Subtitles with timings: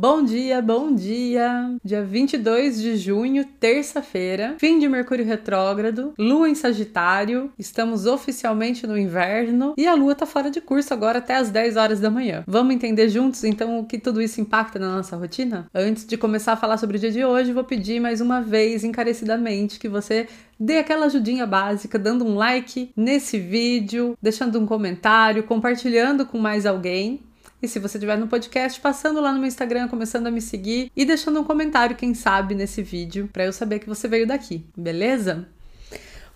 [0.00, 1.76] Bom dia, bom dia!
[1.84, 8.96] Dia 22 de junho, terça-feira, fim de Mercúrio retrógrado, Lua em Sagitário, estamos oficialmente no
[8.96, 12.44] inverno e a Lua tá fora de curso agora até as 10 horas da manhã.
[12.46, 15.68] Vamos entender juntos então o que tudo isso impacta na nossa rotina?
[15.74, 18.84] Antes de começar a falar sobre o dia de hoje, vou pedir mais uma vez
[18.84, 20.28] encarecidamente que você
[20.60, 26.66] dê aquela ajudinha básica, dando um like nesse vídeo, deixando um comentário, compartilhando com mais
[26.66, 27.20] alguém
[27.60, 30.92] e se você estiver no podcast, passando lá no meu Instagram, começando a me seguir
[30.94, 34.64] e deixando um comentário, quem sabe, nesse vídeo, para eu saber que você veio daqui,
[34.76, 35.48] beleza?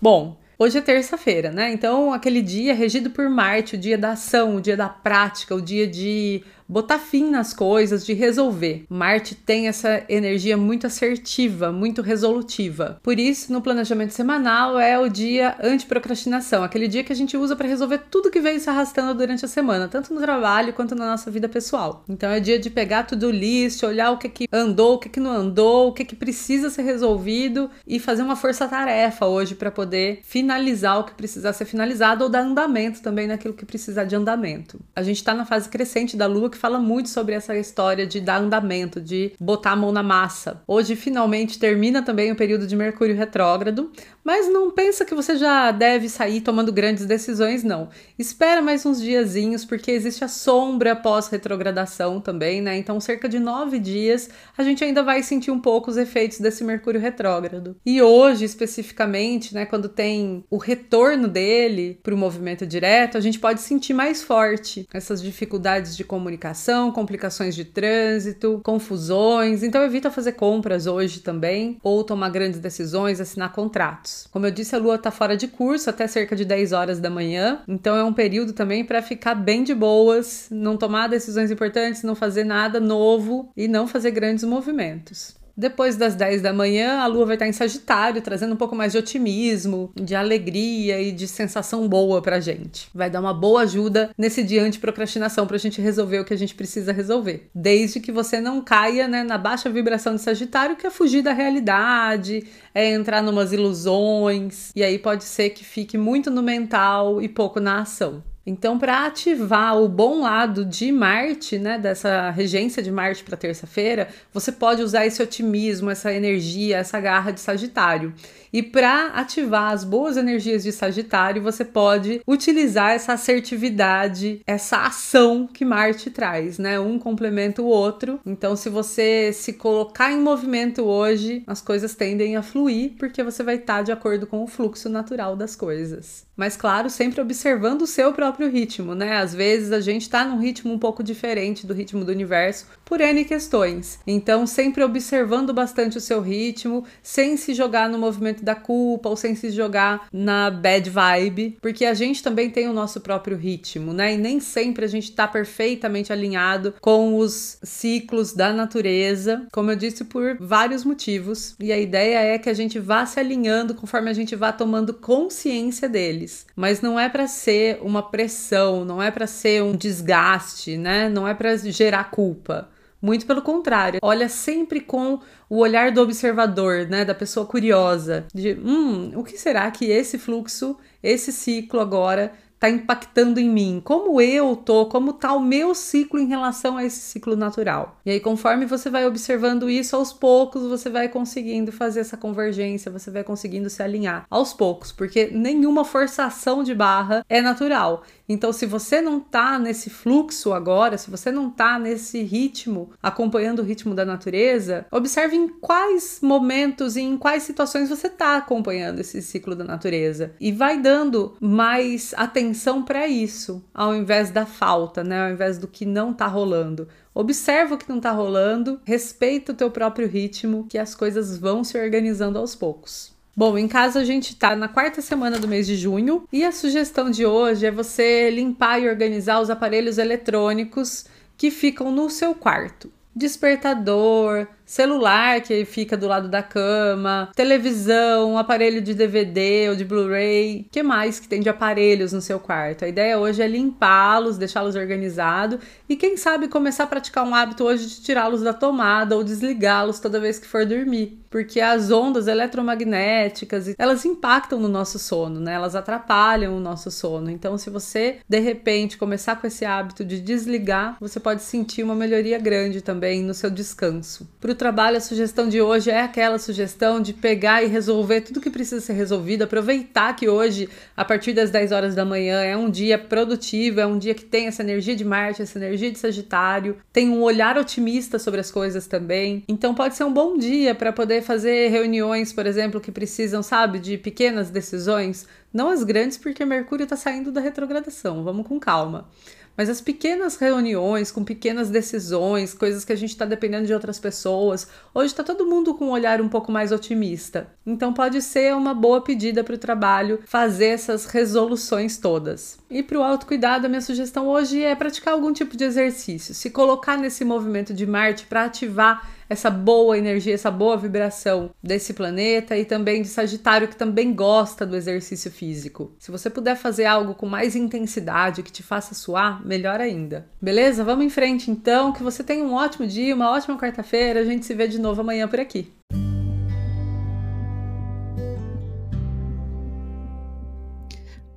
[0.01, 1.73] Bom, Hoje é terça-feira, né?
[1.73, 5.61] Então, aquele dia regido por Marte, o dia da ação, o dia da prática, o
[5.61, 8.87] dia de botar fim nas coisas, de resolver.
[8.89, 12.99] Marte tem essa energia muito assertiva, muito resolutiva.
[13.03, 17.55] Por isso, no planejamento semanal é o dia anti-procrastinação, aquele dia que a gente usa
[17.57, 21.11] para resolver tudo que veio se arrastando durante a semana, tanto no trabalho quanto na
[21.11, 22.05] nossa vida pessoal.
[22.09, 25.21] Então é dia de pegar tudo list, olhar o que que andou, o que que
[25.21, 30.21] não andou, o que que precisa ser resolvido e fazer uma força-tarefa hoje para poder
[30.23, 30.52] finalizar
[30.99, 34.81] o que precisa ser finalizado ou dar andamento também naquilo que precisa de andamento.
[34.95, 38.21] A gente está na fase crescente da lua que fala muito sobre essa história de
[38.21, 40.63] dar andamento, de botar a mão na massa.
[40.67, 43.91] Hoje finalmente termina também o período de Mercúrio retrógrado,
[44.25, 47.89] mas não pensa que você já deve sair tomando grandes decisões, não.
[48.19, 52.77] Espera mais uns diazinhos, porque existe a sombra pós-retrogradação também, né?
[52.77, 56.63] Então, cerca de nove dias, a gente ainda vai sentir um pouco os efeitos desse
[56.63, 57.77] Mercúrio retrógrado.
[57.85, 63.39] E hoje, especificamente, né, quando tem o retorno dele para o movimento direto, a gente
[63.39, 69.63] pode sentir mais forte essas dificuldades de comunicação, complicações de trânsito, confusões.
[69.63, 74.29] Então, evita fazer compras hoje também, ou tomar grandes decisões, assinar contratos.
[74.31, 77.11] Como eu disse, a lua está fora de curso até cerca de 10 horas da
[77.11, 82.03] manhã, então é um período também para ficar bem de boas, não tomar decisões importantes,
[82.03, 85.42] não fazer nada novo e não fazer grandes movimentos.
[85.57, 88.93] Depois das 10 da manhã, a lua vai estar em Sagitário, trazendo um pouco mais
[88.93, 92.89] de otimismo, de alegria e de sensação boa pra gente.
[92.95, 96.39] Vai dar uma boa ajuda nesse dia de procrastinação pra gente resolver o que a
[96.39, 97.49] gente precisa resolver.
[97.55, 101.33] Desde que você não caia né, na baixa vibração de Sagitário, que é fugir da
[101.33, 107.29] realidade, é entrar numas ilusões, e aí pode ser que fique muito no mental e
[107.29, 108.23] pouco na ação.
[108.45, 114.09] Então, para ativar o bom lado de Marte, né, dessa regência de Marte para terça-feira,
[114.33, 118.13] você pode usar esse otimismo, essa energia, essa garra de Sagitário.
[118.53, 125.47] E para ativar as boas energias de Sagitário, você pode utilizar essa assertividade, essa ação
[125.47, 126.79] que Marte traz, né?
[126.79, 128.21] Um complementa o outro.
[128.27, 133.43] Então, se você se colocar em movimento hoje, as coisas tendem a fluir, porque você
[133.43, 136.27] vai estar de acordo com o fluxo natural das coisas.
[136.37, 139.17] Mas, claro, sempre observando o seu próprio ritmo, né?
[139.17, 143.01] Às vezes a gente está num ritmo um pouco diferente do ritmo do universo por
[143.01, 143.99] N questões.
[144.07, 149.17] Então, sempre observando bastante o seu ritmo, sem se jogar no movimento da culpa ou
[149.17, 153.93] sem se jogar na bad vibe, porque a gente também tem o nosso próprio ritmo,
[153.93, 154.15] né?
[154.15, 159.77] E nem sempre a gente está perfeitamente alinhado com os ciclos da natureza, como eu
[159.77, 161.55] disse, por vários motivos.
[161.59, 164.95] E a ideia é que a gente vá se alinhando conforme a gente vá tomando
[164.95, 166.47] consciência deles.
[166.55, 171.09] Mas não é para ser uma pressão, não é para ser um desgaste, né?
[171.09, 172.69] Não é para gerar culpa.
[173.01, 175.19] Muito pelo contrário, olha sempre com
[175.51, 180.19] o olhar do observador, né, da pessoa curiosa, de, hum, o que será que esse
[180.19, 182.33] fluxo, esse ciclo agora
[182.63, 183.83] está impactando em mim?
[183.85, 184.87] Como eu tô?
[184.87, 187.99] Como está o meu ciclo em relação a esse ciclo natural?
[188.07, 192.93] E aí, conforme você vai observando isso, aos poucos você vai conseguindo fazer essa convergência,
[192.93, 198.05] você vai conseguindo se alinhar aos poucos, porque nenhuma forçação de barra é natural.
[198.33, 203.59] Então, se você não tá nesse fluxo agora, se você não tá nesse ritmo, acompanhando
[203.59, 209.01] o ritmo da natureza, observe em quais momentos e em quais situações você tá acompanhando
[209.01, 215.05] esse ciclo da natureza e vai dando mais atenção para isso, ao invés da falta,
[215.05, 215.27] né?
[215.27, 216.89] Ao invés do que não tá rolando.
[217.15, 221.63] Observa o que não tá rolando, respeita o teu próprio ritmo, que as coisas vão
[221.63, 223.13] se organizando aos poucos.
[223.35, 226.53] Bom, em casa a gente tá na quarta semana do mês de junho e a
[226.53, 231.07] sugestão de hoje é você limpar e organizar os aparelhos eletrônicos
[231.37, 232.93] que ficam no seu quarto.
[233.17, 240.67] Despertador, celular que fica do lado da cama, televisão, aparelho de DVD ou de Blu-ray.
[240.71, 242.85] que mais que tem de aparelhos no seu quarto?
[242.85, 247.65] A ideia hoje é limpá-los, deixá-los organizados e quem sabe começar a praticar um hábito
[247.65, 252.27] hoje de tirá-los da tomada ou desligá-los toda vez que for dormir, porque as ondas
[252.27, 255.55] eletromagnéticas, elas impactam no nosso sono, né?
[255.55, 257.31] Elas atrapalham o nosso sono.
[257.31, 261.95] Então, se você de repente começar com esse hábito de desligar, você pode sentir uma
[261.95, 264.29] melhoria grande também no seu descanso.
[264.53, 268.39] Para o trabalho, a sugestão de hoje é aquela sugestão de pegar e resolver tudo
[268.39, 272.55] que precisa ser resolvido, aproveitar que hoje, a partir das 10 horas da manhã, é
[272.55, 275.99] um dia produtivo, é um dia que tem essa energia de Marte, essa energia de
[275.99, 279.43] Sagitário, tem um olhar otimista sobre as coisas também.
[279.49, 283.79] Então pode ser um bom dia para poder fazer reuniões, por exemplo, que precisam, sabe,
[283.79, 288.23] de pequenas decisões, não as grandes porque Mercúrio está saindo da retrogradação.
[288.23, 289.09] Vamos com calma.
[289.57, 293.99] Mas as pequenas reuniões, com pequenas decisões, coisas que a gente está dependendo de outras
[293.99, 297.49] pessoas, hoje está todo mundo com um olhar um pouco mais otimista.
[297.67, 302.59] Então pode ser uma boa pedida para o trabalho fazer essas resoluções todas.
[302.71, 306.51] E para o autocuidado, a minha sugestão hoje é praticar algum tipo de exercício, se
[306.51, 312.57] colocar nesse movimento de Marte para ativar essa boa energia, essa boa vibração desse planeta
[312.57, 315.95] e também de Sagitário, que também gosta do exercício físico.
[315.99, 320.27] Se você puder fazer algo com mais intensidade, que te faça suar, melhor ainda.
[320.41, 320.85] Beleza?
[320.85, 321.93] Vamos em frente então.
[321.93, 324.21] Que você tenha um ótimo dia, uma ótima quarta-feira.
[324.21, 325.73] A gente se vê de novo amanhã por aqui.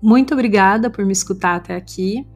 [0.01, 2.27] Muito obrigada por me escutar até aqui.